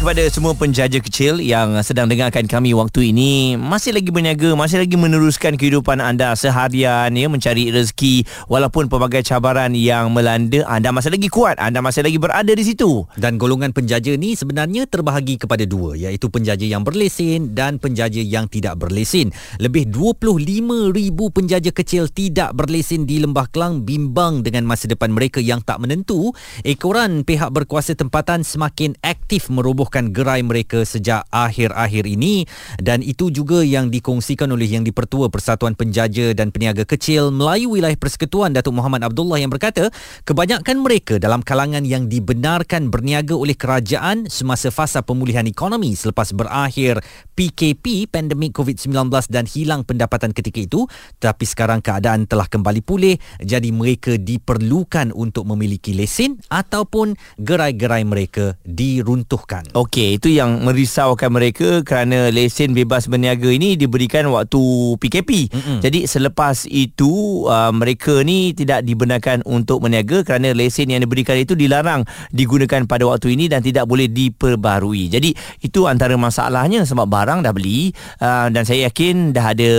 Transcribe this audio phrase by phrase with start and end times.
[0.00, 3.60] kepada semua penjaja kecil yang sedang dengarkan kami waktu ini.
[3.60, 9.76] Masih lagi berniaga masih lagi meneruskan kehidupan anda seharian ya mencari rezeki walaupun pelbagai cabaran
[9.76, 10.88] yang melanda anda.
[10.88, 13.04] Masih lagi kuat anda masih lagi berada di situ.
[13.20, 18.48] Dan golongan penjaja ni sebenarnya terbahagi kepada dua iaitu penjaja yang berlesen dan penjaja yang
[18.48, 20.96] tidak berlesen lebih 25,000
[21.28, 26.32] penjaja kecil tidak berlesen di Lembah Kelang bimbang dengan masa depan mereka yang tak menentu.
[26.64, 32.46] Ekoran pihak berkuasa tempatan semakin aktif meroboh merobohkan gerai mereka sejak akhir-akhir ini
[32.78, 37.98] dan itu juga yang dikongsikan oleh yang dipertua Persatuan Penjaja dan Peniaga Kecil Melayu Wilayah
[37.98, 39.90] Persekutuan Datuk Muhammad Abdullah yang berkata
[40.22, 47.02] kebanyakan mereka dalam kalangan yang dibenarkan berniaga oleh kerajaan semasa fasa pemulihan ekonomi selepas berakhir
[47.34, 50.86] PKP pandemik COVID-19 dan hilang pendapatan ketika itu
[51.18, 58.54] tetapi sekarang keadaan telah kembali pulih jadi mereka diperlukan untuk memiliki lesen ataupun gerai-gerai mereka
[58.62, 59.66] diruntuhkan.
[59.80, 64.60] Okey, itu yang merisaukan mereka kerana lesen bebas berniaga ini diberikan waktu
[65.00, 65.48] PKP.
[65.48, 65.78] Mm-hmm.
[65.80, 71.56] Jadi selepas itu uh, mereka ni tidak dibenarkan untuk berniaga kerana lesen yang diberikan itu
[71.56, 75.08] dilarang digunakan pada waktu ini dan tidak boleh diperbarui.
[75.08, 75.32] Jadi
[75.64, 77.88] itu antara masalahnya sebab barang dah beli
[78.20, 79.72] uh, dan saya yakin dah ada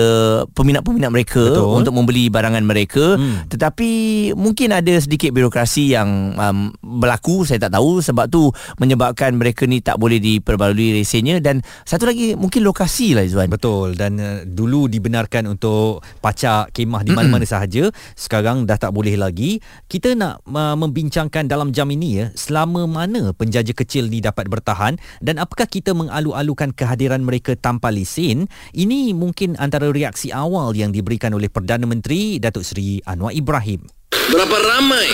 [0.55, 1.77] peminat-peminat mereka Betul.
[1.77, 3.21] untuk membeli barangan mereka.
[3.21, 3.53] Mm.
[3.53, 3.91] Tetapi
[4.33, 8.49] mungkin ada sedikit birokrasi yang um, berlaku, saya tak tahu sebab tu
[8.81, 13.51] menyebabkan mereka ni tak tak boleh diperbarui resennya dan satu lagi mungkin lokasi lah Izwan.
[13.51, 19.19] Betul dan uh, dulu dibenarkan untuk pacak kemah di mana-mana sahaja sekarang dah tak boleh
[19.19, 19.59] lagi.
[19.91, 24.95] Kita nak uh, membincangkan dalam jam ini ya selama mana penjaja kecil ni dapat bertahan
[25.19, 28.47] dan apakah kita mengalu-alukan kehadiran mereka tanpa lesen?
[28.71, 33.83] Ini mungkin antara reaksi awal yang diberikan oleh Perdana Menteri Datuk Seri Anwar Ibrahim.
[34.31, 35.11] Berapa ramai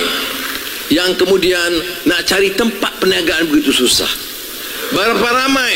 [0.93, 4.26] yang kemudian nak cari tempat perniagaan begitu susah?
[4.87, 5.75] Berapa ramai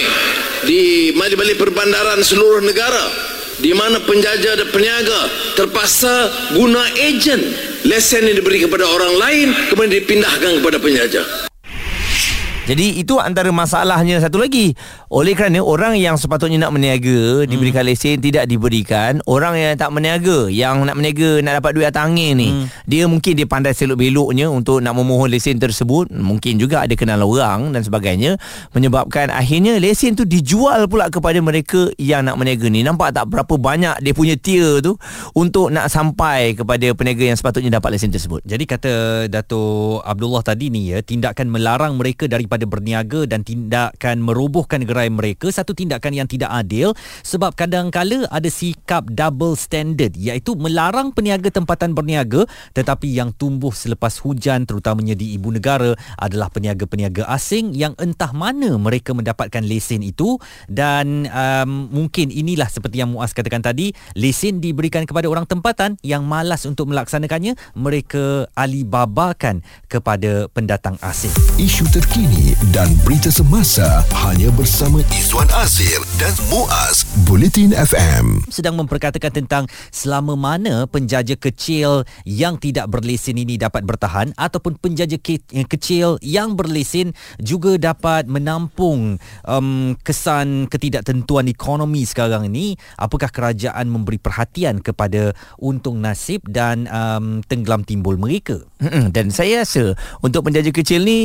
[0.64, 3.12] di balik-balik perbandaran seluruh negara
[3.60, 5.22] di mana penjajah dan peniaga
[5.60, 7.44] terpaksa guna ejen
[7.84, 11.51] lesen yang diberi kepada orang lain kemudian dipindahkan kepada penjajah.
[12.70, 14.78] Jadi itu antara masalahnya satu lagi.
[15.10, 17.90] Oleh kerana orang yang sepatutnya nak meniaga diberikan hmm.
[17.90, 22.38] lesen tidak diberikan, orang yang tak meniaga, yang nak meniaga nak dapat duit atas angin
[22.38, 22.66] ni, hmm.
[22.86, 27.74] dia mungkin dia pandai selok-beloknya untuk nak memohon lesen tersebut, mungkin juga ada kenal orang
[27.74, 28.38] dan sebagainya
[28.78, 32.86] menyebabkan akhirnya lesen tu dijual pula kepada mereka yang nak meniaga ni.
[32.86, 34.96] Nampak tak berapa banyak dia punya tier tu
[35.34, 38.46] untuk nak sampai kepada peniaga yang sepatutnya dapat lesen tersebut.
[38.46, 38.92] Jadi kata
[39.28, 45.08] Dato Abdullah tadi ni ya, tindakan melarang mereka dari daripada berniaga dan tindakan merobohkan gerai
[45.08, 46.92] mereka satu tindakan yang tidak adil
[47.24, 52.44] sebab kadang-kala ada sikap double standard iaitu melarang peniaga tempatan berniaga
[52.76, 58.76] tetapi yang tumbuh selepas hujan terutamanya di ibu negara adalah peniaga-peniaga asing yang entah mana
[58.76, 60.36] mereka mendapatkan lesen itu.
[60.68, 66.28] Dan um, mungkin inilah seperti yang Muaz katakan tadi lesen diberikan kepada orang tempatan yang
[66.28, 71.32] malas untuk melaksanakannya mereka alibabakan kepada pendatang asing.
[71.62, 72.41] Isu terkini
[72.74, 78.42] dan berita semasa hanya bersama Izwan Azir dan Muaz Bulletin FM.
[78.50, 79.64] Sedang memperkatakan tentang
[79.94, 86.58] selama mana penjaja kecil yang tidak berlesen ini dapat bertahan ataupun penjaja ke- kecil yang
[86.58, 92.74] berlesen juga dapat menampung um, kesan ketidaktentuan ekonomi sekarang ini.
[92.98, 98.66] Apakah kerajaan memberi perhatian kepada untung nasib dan um, tenggelam timbul mereka?
[99.16, 99.94] Dan saya rasa
[100.26, 101.22] untuk penjaja kecil ni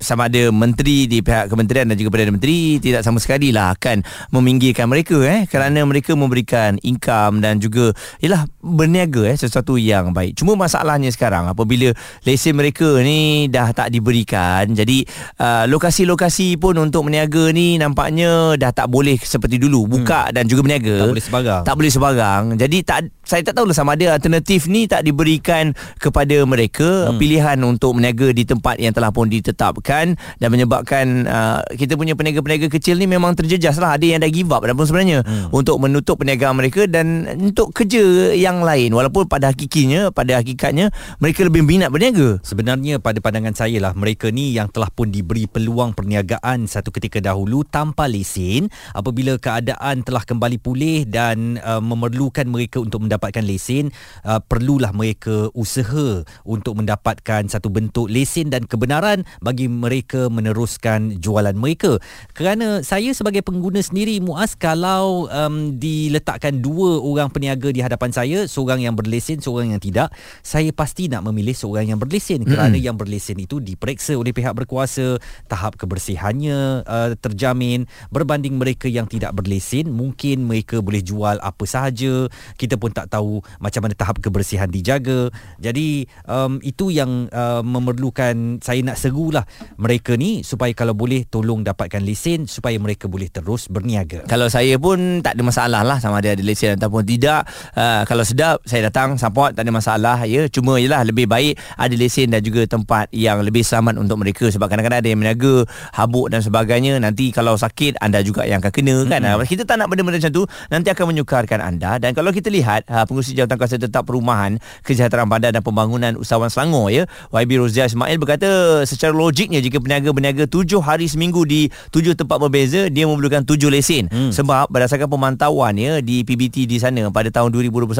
[0.00, 3.74] sama sama ada menteri di pihak kementerian dan juga Perdana Menteri tidak sama sekali lah
[3.74, 7.90] akan meminggirkan mereka eh kerana mereka memberikan income dan juga
[8.22, 10.38] ialah berniaga eh sesuatu yang baik.
[10.38, 11.90] Cuma masalahnya sekarang apabila
[12.22, 15.04] lesen mereka ni dah tak diberikan jadi
[15.42, 20.34] uh, lokasi-lokasi pun untuk berniaga ni nampaknya dah tak boleh seperti dulu buka hmm.
[20.34, 20.96] dan juga berniaga.
[21.02, 21.62] Tak boleh sebarang.
[21.66, 22.42] Tak boleh sebarang.
[22.56, 25.70] Jadi tak saya tak tahu lah sama ada alternatif ni tak diberikan
[26.02, 27.18] kepada mereka hmm.
[27.22, 32.66] pilihan untuk berniaga di tempat yang telah pun ditetapkan dan menyebabkan uh, kita punya peniaga-peniaga
[32.66, 35.54] kecil ni memang terjejas lah ada yang dah give up dan pun sebenarnya hmm.
[35.54, 40.90] untuk menutup perniagaan mereka dan untuk kerja yang lain walaupun pada hakikinya pada hakikatnya
[41.22, 45.46] mereka lebih minat berniaga sebenarnya pada pandangan saya lah mereka ni yang telah pun diberi
[45.46, 48.66] peluang perniagaan satu ketika dahulu tanpa lesen
[48.98, 53.92] apabila keadaan telah kembali pulih dan uh, memerlukan mereka untuk mendapatkan lesen
[54.24, 61.52] uh, perlulah mereka usaha untuk mendapatkan satu bentuk lesen dan kebenaran bagi mereka meneruskan jualan
[61.52, 62.00] mereka.
[62.32, 68.38] Kerana saya sebagai pengguna sendiri muas kalau um, diletakkan dua orang peniaga di hadapan saya
[68.48, 70.08] seorang yang berlesen seorang yang tidak
[70.40, 72.44] saya pasti nak memilih seorang yang berlesen.
[72.46, 75.18] Kerana yang berlesen itu diperiksa oleh pihak berkuasa
[75.50, 82.30] tahap kebersihannya uh, terjamin berbanding mereka yang tidak berlesen mungkin mereka boleh jual apa sahaja.
[82.54, 88.60] Kita pun tak tahu macam mana tahap kebersihan dijaga jadi um, itu yang uh, memerlukan
[88.60, 89.46] saya nak serulah
[89.78, 94.76] mereka ni supaya kalau boleh tolong dapatkan lesen supaya mereka boleh terus berniaga Kalau saya
[94.76, 97.46] pun tak ada masalah lah sama ada ada lesen ataupun tidak.
[97.72, 100.46] Uh, kalau sedap saya datang support tak ada masalah ya.
[100.50, 104.68] Cuma yalah lebih baik ada lesen dan juga tempat yang lebih selamat untuk mereka sebab
[104.68, 105.64] kadang-kadang ada yang meniaga
[105.94, 109.20] habuk dan sebagainya nanti kalau sakit anda juga yang akan kena kan.
[109.24, 109.48] Mm-hmm.
[109.48, 113.04] Kita tak nak benda-benda macam tu nanti akan menyukarkan anda dan kalau kita lihat uh,
[113.08, 118.20] pengurusi jawatan kuasa tetap perumahan kesejahteraan bandar dan pembangunan usahawan Selangor ya YB Rozia Ismail
[118.20, 123.48] berkata secara logiknya jika peniaga berniaga tujuh hari seminggu di tujuh tempat berbeza dia memerlukan
[123.48, 124.36] tujuh lesen hmm.
[124.36, 127.96] sebab berdasarkan pemantauan ya di PBT di sana pada tahun 2021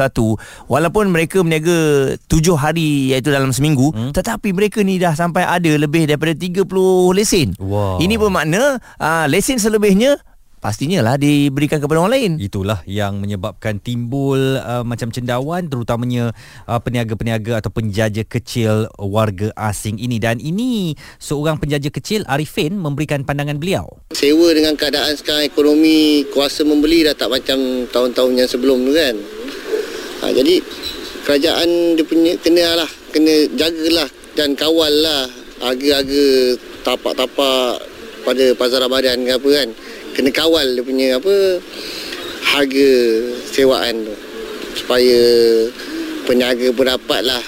[0.69, 4.13] walaupun mereka berniaga tujuh hari iaitu dalam seminggu hmm.
[4.13, 6.69] tetapi mereka ni dah sampai ada lebih daripada 30
[7.17, 8.03] lesen Wow.
[8.03, 10.19] ini bermakna uh, lesen selebihnya
[10.63, 16.31] pastinya lah diberikan kepada orang lain Itulah yang menyebabkan timbul uh, macam cendawan terutamanya
[16.63, 23.27] uh, peniaga-peniaga atau penjaja kecil warga asing ini dan ini seorang penjaja kecil Arifin memberikan
[23.27, 23.99] pandangan beliau.
[24.15, 27.59] Sewa dengan keadaan sekarang ekonomi kuasa membeli dah tak macam
[27.91, 29.15] tahun-tahun yang sebelum tu kan.
[30.23, 30.63] Ha, jadi
[31.27, 35.27] kerajaan dia punya kena lah, kena jagalah dan kawal lah
[35.59, 36.25] harga-harga
[36.87, 37.83] tapak-tapak
[38.23, 39.69] pada pasar Ramadan ke apa kan.
[40.13, 41.35] Kena kawal dia punya apa
[42.53, 42.89] harga
[43.49, 44.13] sewaan tu
[44.77, 45.21] supaya
[46.25, 47.43] peniaga pun dapat lah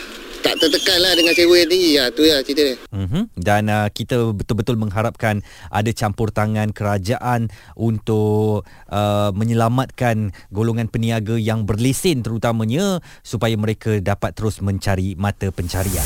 [0.45, 2.77] tak tertekan lah dengan sewa yang tinggi lah tu lah cerita dia.
[2.93, 3.23] Mm-hmm.
[3.33, 5.41] Dan uh, kita betul-betul mengharapkan
[5.73, 8.61] ada campur tangan kerajaan untuk
[8.93, 16.05] uh, menyelamatkan golongan peniaga yang berlesen terutamanya supaya mereka dapat terus mencari mata pencarian.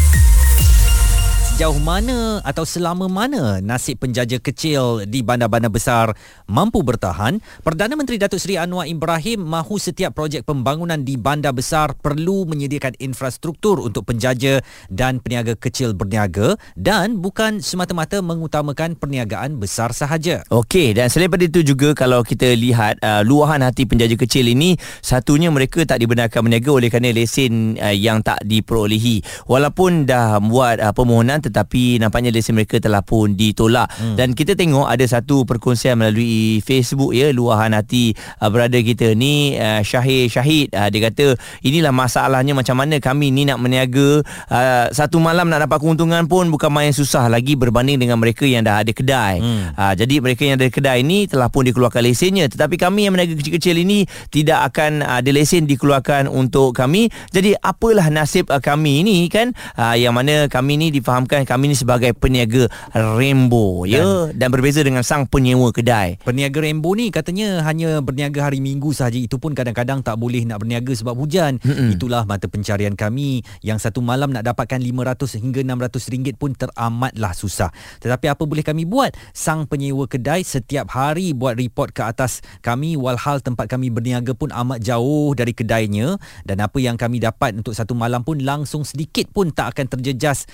[1.61, 6.09] Sejauh mana atau selama mana nasib penjaja kecil di bandar-bandar besar
[6.49, 11.93] mampu bertahan, Perdana Menteri Datuk Seri Anwar Ibrahim mahu setiap projek pembangunan di bandar besar
[11.93, 19.93] perlu menyediakan infrastruktur untuk penjaja dan peniaga kecil berniaga dan bukan semata-mata mengutamakan perniagaan besar
[19.93, 20.41] sahaja.
[20.49, 24.81] Okey dan selain daripada itu juga kalau kita lihat uh, luahan hati penjaja kecil ini
[25.05, 30.81] satunya mereka tak dibenarkan berniaga oleh kerana lesen uh, yang tak diperolehi walaupun dah buat
[30.81, 33.91] uh, permohonan tetapi nampaknya lesen mereka telah pun ditolak.
[33.91, 34.15] Hmm.
[34.15, 39.59] dan kita tengok ada satu perkongsian melalui Facebook ya luahan hati uh, berada kita ni
[39.59, 40.71] uh, Syahir Syahid.
[40.71, 45.67] Uh, dia kata inilah masalahnya macam mana kami ni nak meniaga uh, satu malam nak
[45.67, 49.43] dapat keuntungan pun bukan main susah lagi berbanding dengan mereka yang dah ada kedai.
[49.43, 49.75] Hmm.
[49.75, 52.47] uh, jadi mereka yang ada kedai ni telah pun dikeluarkan lesennya.
[52.47, 57.11] Tetapi kami yang meniaga kecil-kecil ini tidak akan uh, ada lesen dikeluarkan untuk kami.
[57.33, 59.51] Jadi apalah nasib uh, kami ini kan?
[59.75, 64.81] Uh, yang mana kami ni difahamkan kami ni sebagai peniaga rainbow dan, ya dan berbeza
[64.81, 69.17] dengan sang penyewa kedai Peniaga Rainbow ni katanya hanya berniaga hari Minggu sahaja.
[69.17, 71.57] Itu pun kadang-kadang tak boleh nak berniaga sebab hujan.
[71.65, 71.97] Mm-mm.
[71.97, 77.33] Itulah mata pencarian kami yang satu malam nak dapatkan 500 hingga 600 ringgit pun teramatlah
[77.33, 77.73] susah.
[77.99, 79.17] Tetapi apa boleh kami buat?
[79.33, 84.53] Sang penyewa kedai setiap hari buat report ke atas kami walhal tempat kami berniaga pun
[84.53, 89.27] amat jauh dari kedainya dan apa yang kami dapat untuk satu malam pun langsung sedikit
[89.33, 90.45] pun tak akan terjejas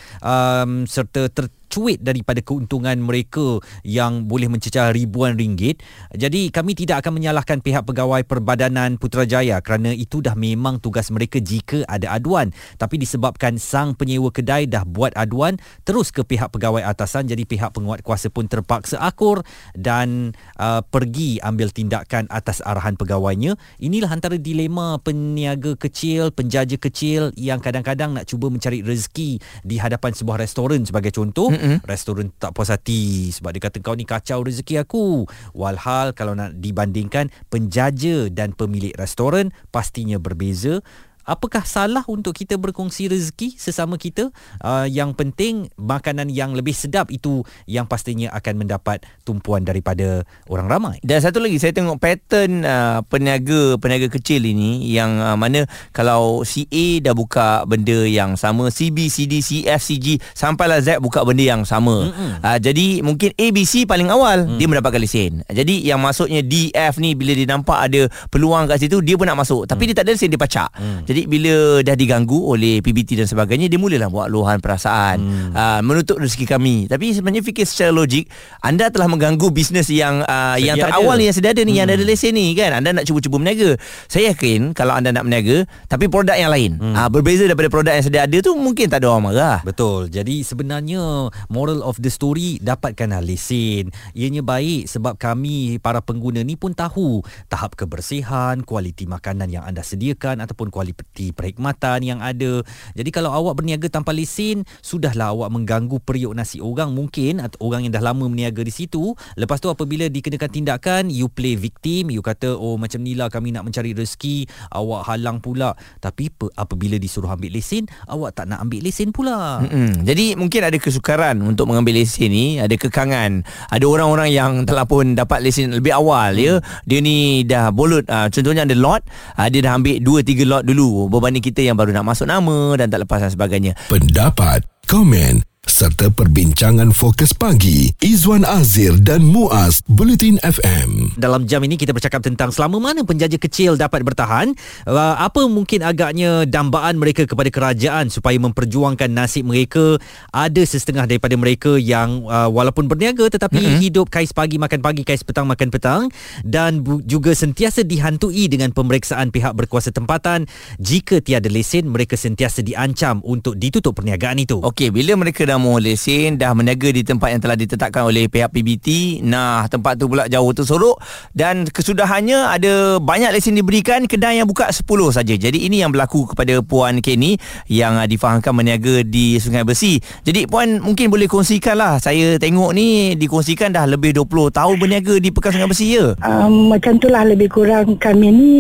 [0.68, 5.84] um, serta ter cuit daripada keuntungan mereka yang boleh mencecah ribuan ringgit.
[6.16, 11.38] Jadi kami tidak akan menyalahkan pihak pegawai Perbadanan Putrajaya kerana itu dah memang tugas mereka
[11.44, 12.56] jika ada aduan.
[12.80, 17.76] Tapi disebabkan sang penyewa kedai dah buat aduan terus ke pihak pegawai atasan jadi pihak
[17.76, 19.44] penguat kuasa pun terpaksa akur
[19.76, 23.60] dan uh, pergi ambil tindakan atas arahan pegawainya.
[23.84, 30.16] Inilah antara dilema peniaga kecil, penjaja kecil yang kadang-kadang nak cuba mencari rezeki di hadapan
[30.16, 31.80] sebuah restoran sebagai contoh mm-hmm.
[31.90, 35.26] restoran tak puas hati sebab dia kata kau ni kacau rezeki aku
[35.58, 40.80] walhal kalau nak dibandingkan penjaja dan pemilik restoran pastinya berbeza
[41.28, 44.32] apakah salah untuk kita berkongsi rezeki sesama kita
[44.64, 50.72] uh, yang penting makanan yang lebih sedap itu yang pastinya akan mendapat tumpuan daripada orang
[50.72, 55.68] ramai Dan satu lagi saya tengok pattern uh, peniaga peniaga kecil ini yang uh, mana
[55.92, 61.44] kalau CA dah buka benda yang sama, CB, CD, CF, CG sampailah Z buka benda
[61.44, 62.10] yang sama.
[62.40, 64.58] Uh, jadi mungkin ABC paling awal mm.
[64.62, 65.44] dia mendapatkan lesen.
[65.50, 69.44] Jadi yang masuknya DF ni bila dia nampak ada peluang kat situ dia pun nak
[69.44, 69.68] masuk.
[69.68, 69.88] Tapi mm.
[69.92, 70.70] dia tak ada lesen dia pacak.
[70.78, 71.00] Mm.
[71.04, 75.52] Jadi bila dah diganggu oleh PBT dan sebagainya dia mulalah buat luahan perasaan mm.
[75.58, 76.76] uh, menutup rezeki kami.
[76.86, 78.30] Tapi sebenarnya fikir secara logik
[78.62, 81.22] anda telah mengganggu bisnes yang uh, yang terawal ada.
[81.24, 81.80] ni yang sedia ada ni hmm.
[81.80, 81.96] yang Hmm.
[81.96, 83.80] ada lesen ni kan anda nak cuba-cuba berniaga
[84.12, 87.00] saya yakin kalau anda nak berniaga tapi produk yang lain hmm.
[87.00, 90.12] uh, berbeza daripada produk yang sedia ada tu mungkin tak ada orang marah Betul.
[90.12, 93.94] Jadi sebenarnya moral of the story dapatkanlah lesen.
[94.12, 99.86] Ianya baik sebab kami para pengguna ni pun tahu tahap kebersihan, kualiti makanan yang anda
[99.86, 102.62] sediakan ataupun kualiti perkhidmatan yang ada.
[102.94, 107.88] Jadi kalau awak berniaga tanpa lesen, sudahlah awak mengganggu periuk nasi orang mungkin atau orang
[107.88, 109.14] yang dah lama berniaga di situ.
[109.40, 113.54] Lepas tu apabila dikenakan tindakan, you play victim, you kata oh macam ni lah kami
[113.54, 115.74] nak mencari rezeki, awak halang pula.
[116.02, 119.62] Tapi apabila disuruh ambil lesen, awak tak nak ambil lesen pula.
[119.66, 120.06] Mm-mm.
[120.06, 125.14] Jadi mungkin ada kesukaran untuk mengambil lesen ni Ada kekangan Ada orang-orang yang telah pun
[125.14, 126.42] dapat lesen lebih awal hmm.
[126.42, 126.54] ya
[126.88, 129.04] Dia ni dah bolut uh, Contohnya ada lot
[129.36, 132.90] uh, Dia dah ambil 2-3 lot dulu Berbanding kita yang baru nak masuk nama Dan
[132.90, 133.78] tak lepas dan sebagainya.
[133.86, 135.47] Pendapat, komen
[135.78, 141.14] serta perbincangan fokus pagi Izwan Azir dan Muaz Bulletin FM.
[141.22, 144.58] Dalam jam ini kita bercakap tentang selama mana penjaja kecil dapat bertahan,
[144.90, 150.02] uh, apa mungkin agaknya dambaan mereka kepada kerajaan supaya memperjuangkan nasib mereka.
[150.34, 153.78] Ada setengah daripada mereka yang uh, walaupun berniaga tetapi mm-hmm.
[153.78, 156.02] hidup kais pagi makan pagi, kais petang makan petang
[156.42, 160.50] dan juga sentiasa dihantui dengan pemeriksaan pihak berkuasa tempatan.
[160.82, 164.58] Jika tiada lesen, mereka sentiasa diancam untuk ditutup perniagaan itu.
[164.58, 168.48] Okey, bila mereka dah mau lesen, dah meniaga di tempat yang telah ditetapkan oleh pihak
[168.48, 170.96] PBT, nah tempat tu pula jauh tersorok
[171.36, 175.36] dan kesudahannya ada banyak lesen diberikan, kedai yang buka 10 saja.
[175.36, 177.36] Jadi ini yang berlaku kepada Puan Kenny
[177.68, 180.00] yang uh, difahamkan meniaga di Sungai Besi.
[180.24, 182.00] Jadi Puan mungkin boleh kongsikan lah.
[182.00, 186.16] Saya tengok ni dikongsikan dah lebih 20 tahun berniaga di Pekan Sungai Besi ya.
[186.24, 188.54] Um, macam itulah lebih kurang kami ni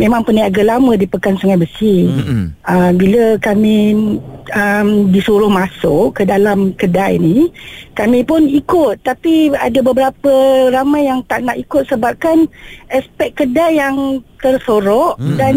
[0.00, 2.08] memang peniaga lama di Pekan Sungai Besi.
[2.08, 2.42] Mm-mm.
[2.66, 3.76] Uh, bila kami
[4.50, 7.52] um, disuruh masuk ke dalam kedai ni,
[7.92, 9.04] kami pun ikut.
[9.04, 10.32] Tapi ada beberapa
[10.72, 12.48] ramai yang tak nak ikut sebabkan
[12.88, 15.36] aspek kedai yang tersorok Mm-mm.
[15.36, 15.54] dan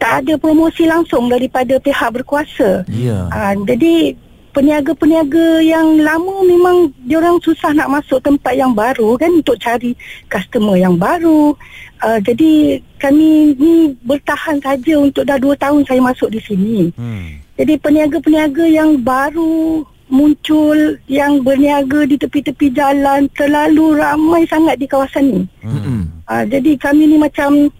[0.00, 2.82] tak ada promosi langsung daripada pihak berkuasa.
[2.88, 3.28] Ya.
[3.28, 4.16] Uh, jadi
[4.50, 9.94] peniaga-peniaga yang lama memang diorang susah nak masuk tempat yang baru kan untuk cari
[10.26, 11.54] customer yang baru.
[12.00, 16.90] Uh, jadi kami ni bertahan saja untuk dah 2 tahun saya masuk di sini.
[16.96, 17.38] Hmm.
[17.60, 25.24] Jadi peniaga-peniaga yang baru muncul yang berniaga di tepi-tepi jalan terlalu ramai sangat di kawasan
[25.30, 25.42] ni.
[25.62, 26.10] Mm-mm.
[26.26, 27.70] Uh, jadi kami ni macam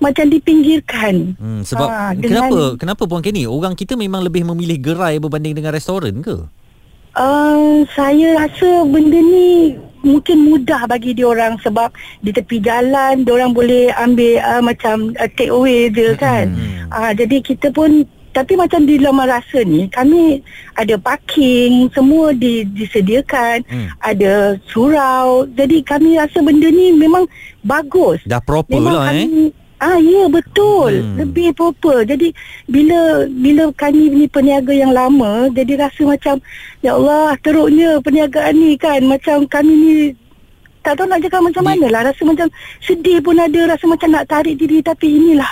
[0.00, 1.36] macam dipinggirkan.
[1.36, 5.56] Hmm, sebab Ah, kenapa dengan- kenapa Puan Kenny orang kita memang lebih memilih gerai berbanding
[5.56, 6.36] dengan restoran ke?
[7.10, 11.92] Uh, saya rasa benda ni mungkin mudah bagi diorang sebab
[12.24, 16.48] di tepi jalan diorang boleh ambil uh, macam uh, take away je kan.
[16.54, 16.88] Hmm.
[16.88, 20.38] Uh, jadi kita pun tapi macam di Lama Rasa ni kami
[20.74, 23.86] ada parking semua di, disediakan Hmm.
[24.00, 24.32] ada
[24.66, 27.26] surau jadi kami rasa benda ni memang
[27.60, 29.26] bagus Dah proper Memang lah eh.
[29.26, 29.46] kami,
[29.80, 31.16] Ah ya betul Hmm.
[31.16, 32.04] lebih proper.
[32.04, 36.36] Jadi bila bila kami ni peniaga yang lama jadi rasa macam
[36.78, 39.94] ya Allah teruknya perniagaan ni kan macam kami ni
[40.80, 44.28] tak tahu nak cakap macam mana lah rasa macam sedih pun ada rasa macam nak
[44.28, 45.48] tarik diri tapi inilah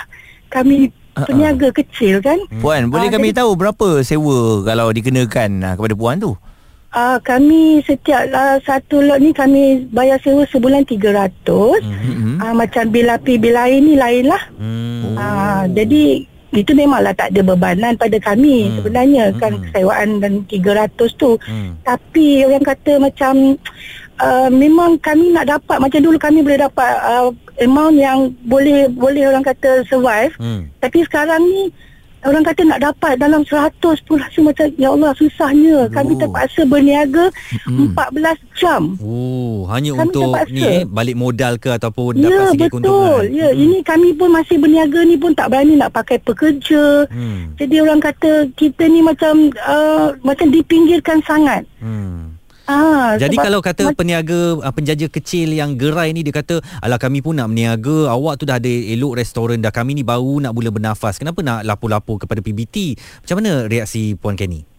[0.47, 1.27] kami Ah, ah.
[1.27, 2.39] peniaga kecil kan.
[2.57, 6.31] Puan, boleh Ah, kami jadi- tahu berapa sewa kalau dikenakan uh, kepada puan tu?
[6.89, 11.29] Ah kami setiap uh, satu lot ni kami bayar sewa sebulan 300.
[11.45, 11.85] Hmm.
[11.85, 12.35] Mm-hmm.
[12.39, 14.41] Ah macam bil api bil air ni lain lah.
[14.55, 15.13] Hmm.
[15.13, 18.65] Ah, jadi itu memanglah tak ada bebanan pada kami Hmm.
[18.65, 18.75] hmm.
[18.75, 19.61] sebenarnya kan Hmm.
[19.63, 21.37] kesewaan dan 300 tu.
[21.39, 21.77] Hmm.
[21.83, 23.33] Tapi orang kata macam
[24.17, 29.23] uh, memang kami nak dapat macam dulu kami boleh dapat uh, amount yang boleh boleh
[29.25, 30.33] orang kata survive.
[30.35, 30.67] Hmm.
[30.77, 31.71] Tapi sekarang ni
[32.19, 35.87] orang kata nak dapat dalam 100 pun rasa macam ya Allah susahnya.
[35.87, 36.19] Kami Oh.
[36.19, 37.31] terpaksa berniaga
[37.63, 37.95] Mm-mm.
[37.95, 38.99] 14 jam.
[38.99, 40.51] Oh, hanya Kami untuk terpaksa.
[40.51, 42.83] ni eh, balik modal ke ataupun dapat Ya sikit betul.
[42.83, 43.23] keuntungan.
[43.31, 47.07] Ya, ini kami pun masih berniaga ni pun tak berani nak pakai pekerja.
[47.07, 47.55] Hmm.
[47.55, 51.63] Jadi orang kata kita ni macam uh, macam dipinggirkan sangat.
[51.79, 52.18] Hmm.
[52.69, 57.01] Ah, Jadi kalau kata ma- peniaga uh, penjaja kecil yang gerai ni dia kata alah
[57.01, 60.53] kami pun nak berniaga awak tu dah ada elok restoran dah kami ni baru nak
[60.53, 62.93] mula bernafas kenapa nak lapor-lapor kepada PBT
[63.25, 64.69] macam mana reaksi puan Kenny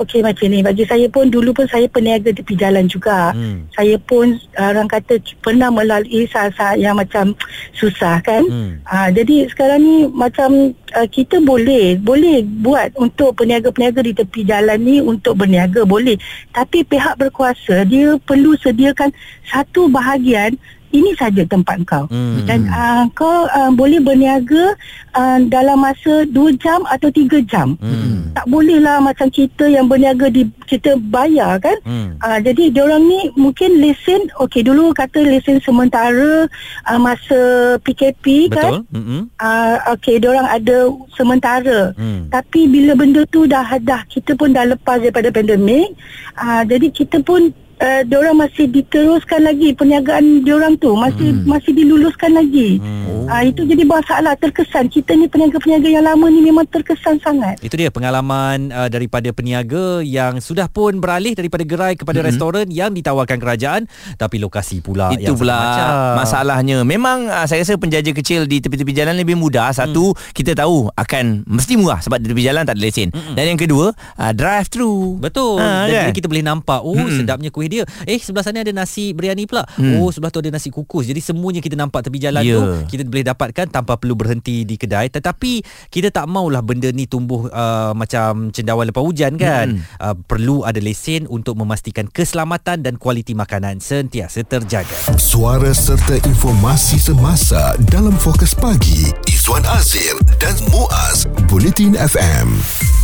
[0.00, 3.36] Okey macam ni bagi saya pun dulu pun saya peniaga tepi jalan juga.
[3.36, 3.68] Hmm.
[3.76, 7.36] Saya pun uh, orang kata pernah melalui saat-saat yang macam
[7.76, 8.40] susah kan.
[8.48, 8.80] Hmm.
[8.88, 14.78] Uh, jadi sekarang ni macam uh, kita boleh boleh buat untuk peniaga-peniaga di tepi jalan
[14.80, 16.16] ni untuk berniaga boleh.
[16.50, 19.10] Tapi pihak berkuasa dia perlu sediakan
[19.46, 20.58] satu bahagian
[20.90, 22.06] ini saja tempat kau.
[22.10, 22.42] Hmm.
[22.46, 24.74] Dan uh, kau uh, boleh berniaga
[25.14, 27.78] uh, dalam masa 2 jam atau 3 jam.
[27.78, 28.34] Hmm.
[28.34, 31.78] Tak boleh lah macam kita yang berniaga di kita bayar kan.
[31.86, 32.18] Hmm.
[32.18, 36.50] Uh, jadi diorang ni mungkin lesen okey dulu kata lesen sementara
[36.86, 38.82] uh, masa PKP kan.
[38.82, 40.79] betul hmm Uh, okey diorang ada
[41.16, 41.92] sementara.
[41.96, 42.28] Hmm.
[42.30, 45.94] Tapi bila benda tu dah dah kita pun dah lepas daripada pandemik,
[46.38, 51.48] uh, jadi kita pun uh, diorang masih diteruskan lagi perniagaan diorang tu masih hmm.
[51.48, 52.78] masih diluluskan lagi.
[52.78, 53.26] Hmm.
[53.26, 57.58] Uh, itu jadi masalah terkesan kita ni peniaga-peniaga yang lama ni memang terkesan sangat.
[57.64, 62.28] Itu dia pengalaman uh, daripada peniaga yang sudah pun beralih daripada gerai kepada mm-hmm.
[62.28, 63.82] restoran yang ditawarkan kerajaan
[64.20, 65.90] tapi lokasi pula Itu yang pula macam.
[66.20, 66.78] masalahnya.
[66.84, 69.72] Memang uh, saya rasa penjaja kecil di tepi-tepi jalan lebih mudah.
[69.72, 70.34] Satu, hmm.
[70.34, 73.08] kita tahu akan mesti murah sebab di tepi jalan tak ada lesen.
[73.14, 73.38] Hmm.
[73.38, 75.16] Dan yang kedua, uh, drive through.
[75.22, 75.62] Betul.
[75.62, 76.04] Ha, Ha, kan?
[76.10, 77.16] Jadi kita boleh nampak oh Mm-mm.
[77.22, 77.82] sedapnya kuih dia.
[78.04, 79.62] Eh sebelah sana ada nasi biryani pula.
[79.78, 80.02] Mm.
[80.02, 81.06] Oh sebelah tu ada nasi kukus.
[81.06, 82.58] Jadi semuanya kita nampak tepi jalan Ya.
[82.58, 82.60] tu
[82.90, 85.06] kita boleh dapatkan tanpa perlu berhenti di kedai.
[85.06, 85.52] Tetapi
[85.88, 89.78] kita tak maulah benda ni tumbuh uh, macam cendawan lepas hujan kan.
[89.78, 90.02] Mm.
[90.02, 94.90] Uh, perlu ada lesen untuk memastikan keselamatan dan kualiti makanan sentiasa terjaga.
[95.14, 102.99] Suara serta informasi semasa dalam fokus pagi Izwan Azir dan Muaz Bulletin FM.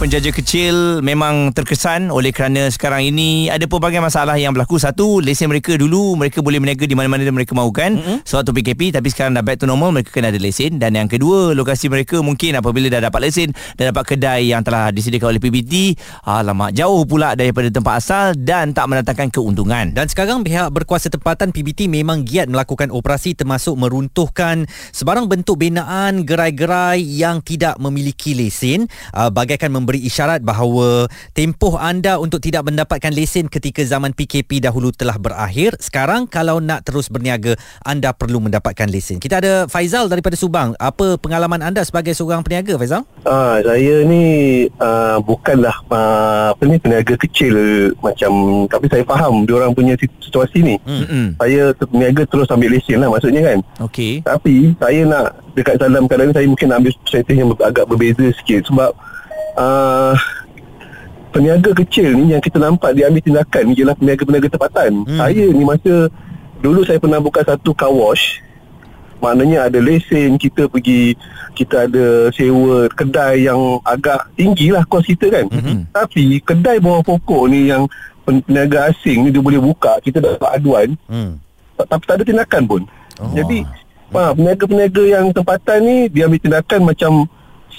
[0.00, 4.80] Penjaja kecil memang terkesan oleh kerana sekarang ini ada pelbagai masalah yang berlaku.
[4.80, 8.18] Satu, lesen mereka dulu mereka boleh berniaga di mana-mana yang mereka mahukan mm-hmm.
[8.24, 11.52] sewaktu PKP tapi sekarang dah back to normal mereka kena ada lesen dan yang kedua
[11.52, 16.00] lokasi mereka mungkin apabila dah dapat lesen dan dapat kedai yang telah disediakan oleh PBT
[16.24, 19.92] alamak jauh pula daripada tempat asal dan tak mendatangkan keuntungan.
[19.92, 24.64] Dan sekarang pihak berkuasa tempatan PBT memang giat melakukan operasi termasuk meruntuhkan
[24.96, 32.22] sebarang bentuk binaan gerai-gerai yang tidak memiliki lesen uh, bagaikan memberi isyarat bahawa tempoh anda
[32.22, 35.74] untuk tidak mendapatkan lesen ketika zaman PKP dahulu telah berakhir.
[35.82, 39.18] Sekarang kalau nak terus berniaga anda perlu mendapatkan lesen.
[39.18, 40.78] Kita ada Faizal daripada Subang.
[40.78, 43.02] Apa pengalaman anda sebagai seorang peniaga Faizal?
[43.26, 44.22] Ah, saya ni
[44.78, 47.56] ah, bukanlah ah, apa ni peniaga kecil
[47.98, 50.76] macam tapi saya faham dia orang punya sit- situasi ni.
[50.86, 51.34] Hmm.
[51.40, 53.58] Saya peniaga terus ambil lesen lah maksudnya kan.
[53.88, 54.22] Okey.
[54.22, 55.26] Tapi saya nak
[55.56, 58.90] dekat dalam keadaan ni saya mungkin nak ambil persentage yang agak berbeza sikit sebab
[59.54, 60.14] uh,
[61.30, 64.90] peniaga kecil ni yang kita nampak dia ambil tindakan ni ialah peniaga-peniaga tempatan.
[65.00, 65.06] Hmm.
[65.06, 65.18] Hmm.
[65.18, 65.94] Saya ni masa
[66.58, 68.42] dulu saya pernah buka satu car wash
[69.16, 71.12] maknanya ada lesen kita pergi
[71.52, 75.92] kita ada sewa kedai yang agak tinggi lah kos kita kan Mhm.
[75.92, 77.84] tapi kedai bawah pokok ni yang
[78.24, 81.36] pen- peniaga asing ni dia boleh buka kita dapat aduan Hmm.
[81.76, 82.82] ta- tapi tak ada tindakan pun.
[83.20, 83.28] Oh.
[83.28, 83.32] Oh.
[83.36, 83.58] Jadi
[84.10, 87.12] ha, peniaga-peniaga yang tempatan ni dia ambil tindakan macam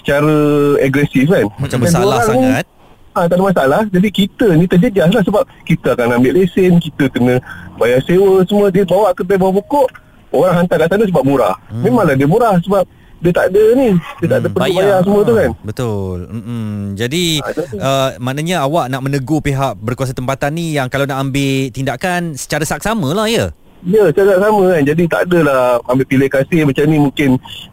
[0.01, 0.33] secara
[0.77, 1.45] agresif kan.
[1.55, 2.65] Macam Dan bersalah sangat.
[3.11, 3.81] Ah, tak ada masalah.
[3.85, 7.37] Jadi kita ni terjejas lah sebab kita akan ambil lesen, kita kena
[7.75, 8.67] bayar sewa semua.
[8.67, 9.87] Dia bawa kedai bawah pokok,
[10.31, 11.55] orang hantar kat sana sebab murah.
[11.67, 11.83] Hmm.
[11.83, 12.87] Memanglah dia murah sebab
[13.19, 13.89] dia tak ada ni.
[14.17, 14.79] Dia tak ada Hmm, perlu bayar.
[14.81, 15.49] bayar, semua tu kan.
[15.61, 16.17] Betul.
[16.25, 16.71] Mm-mm.
[16.95, 21.67] Jadi jadi- uh, maknanya awak nak menegur pihak berkuasa tempatan ni yang kalau nak ambil
[21.69, 23.51] tindakan secara saksama lah ya.
[23.81, 24.81] Ya, cakap sama kan.
[24.85, 27.29] Jadi tak adalah ambil pilih kasih macam ni mungkin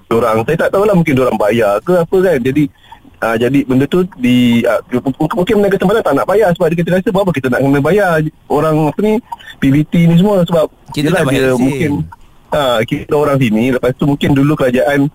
[0.09, 2.39] orang saya tak tahulah mungkin orang bayar ke apa kan.
[2.41, 2.65] Jadi
[3.23, 4.81] uh, jadi benda tu di uh,
[5.37, 8.11] mungkin peniaga tempatan tak nak bayar sebab dia kita rasa bahawa kita nak kena bayar
[8.49, 9.13] orang apa ni
[9.59, 11.91] PBT ni semua sebab Kita yelah dia mungkin
[12.55, 15.11] uh, kita orang sini lepas tu mungkin dulu kerajaan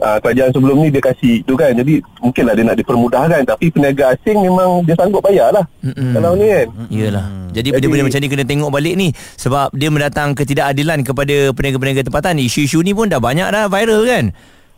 [0.00, 4.16] Uh, kerajaan sebelum ni dia kasih tu kan jadi mungkinlah dia nak dipermudahkan tapi peniaga
[4.16, 6.16] asing memang dia sanggup bayar lah Mm-mm.
[6.16, 7.26] kalau ni kan Iyalah.
[7.50, 12.06] Jadi Jadi- benda-benda macam ni kena tengok balik ni sebab dia mendatang ketidakadilan kepada peniaga-peniaga
[12.06, 12.40] tempatan.
[12.40, 14.24] Isu-isu ni pun dah banyak dah viral kan.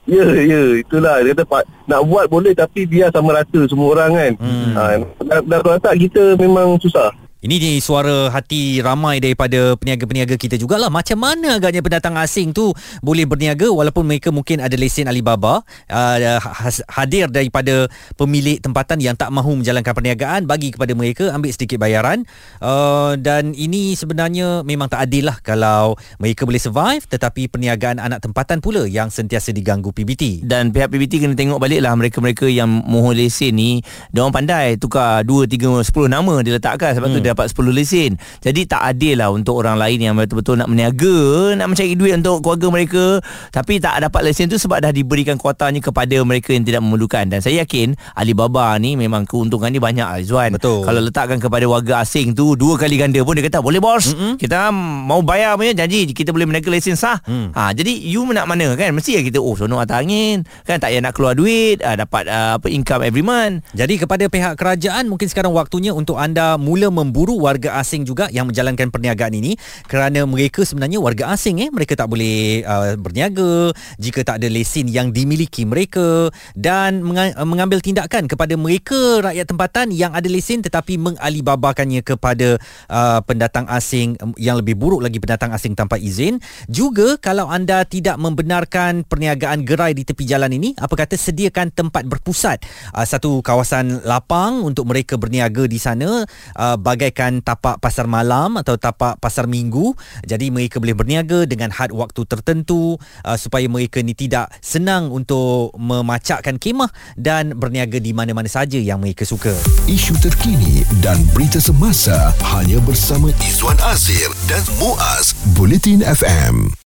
[0.02, 1.22] Ya, ya, itulah.
[1.22, 4.32] Dia kata Pak, nak buat boleh tapi biar sama rata semua orang kan.
[4.42, 4.72] Hmm.
[4.74, 4.82] Ha,
[5.22, 7.14] dah, dah kalau tak kita memang susah.
[7.42, 10.94] Ini ni suara hati ramai daripada peniaga-peniaga kita jugalah.
[10.94, 12.70] Macam mana agaknya pendatang asing tu
[13.02, 16.38] boleh berniaga walaupun mereka mungkin ada lesen Alibaba uh,
[16.86, 22.22] hadir daripada pemilik tempatan yang tak mahu menjalankan perniagaan bagi kepada mereka ambil sedikit bayaran
[22.62, 28.22] uh, dan ini sebenarnya memang tak adil lah kalau mereka boleh survive tetapi perniagaan anak
[28.22, 30.46] tempatan pula yang sentiasa diganggu PBT.
[30.46, 33.82] Dan pihak PBT kena tengok balik lah mereka-mereka yang mohon lesen ni
[34.14, 37.16] dia orang pandai tukar 2, 3, 10 nama diletakkan sebab hmm.
[37.18, 38.10] tu dia dapat 10 lesen.
[38.40, 42.40] Jadi tak adil lah untuk orang lain yang betul-betul nak meniaga, nak mencari duit untuk
[42.40, 43.04] keluarga mereka
[43.50, 47.28] tapi tak dapat lesen tu sebab dah diberikan kuotanya kepada mereka yang tidak memerlukan.
[47.28, 50.54] Dan saya yakin Alibaba ni memang keuntungan ni banyak Azwan.
[50.56, 50.86] Betul.
[50.86, 54.14] Kalau letakkan kepada warga asing tu dua kali ganda pun dia kata boleh bos.
[54.14, 54.32] Mm-hmm.
[54.38, 57.18] Kita mau bayar punya janji kita boleh meniaga lesen sah.
[57.26, 57.56] Mm.
[57.56, 58.94] Ha jadi you nak mana kan?
[58.94, 62.60] Mesti kita oh sono atas angin kan tak payah nak keluar duit, uh, dapat uh,
[62.60, 63.64] apa income every month.
[63.72, 68.50] Jadi kepada pihak kerajaan mungkin sekarang waktunya untuk anda mula memburu warga asing juga yang
[68.50, 69.54] menjalankan perniagaan ini.
[69.86, 73.70] Kerana mereka sebenarnya warga asing eh mereka tak boleh uh, berniaga
[74.02, 76.34] jika tak ada lesen yang dimiliki mereka.
[76.58, 77.06] Dan
[77.38, 82.58] mengambil tindakan kepada mereka rakyat tempatan yang ada lesen tetapi mengalibabakannya kepada
[82.90, 86.42] uh, pendatang asing yang lebih buruk lagi pendatang asing tanpa izin.
[86.66, 92.02] Juga kalau anda tidak membenarkan perniagaan gerai di tepi jalan ini apa kata sediakan tempat
[92.02, 92.66] berpusat.
[92.90, 96.26] Uh, satu kawasan lapang untuk mereka berniaga di sana
[96.58, 96.74] uh,
[97.12, 99.92] bagaikan tapak pasar malam atau tapak pasar minggu.
[100.24, 102.96] Jadi mereka boleh berniaga dengan had waktu tertentu
[103.28, 106.88] uh, supaya mereka ni tidak senang untuk memacakkan kemah
[107.20, 109.52] dan berniaga di mana-mana saja yang mereka suka.
[109.84, 116.72] Isu terkini dan berita semasa hanya bersama Izwan Azir dan Muaz Bulletin FM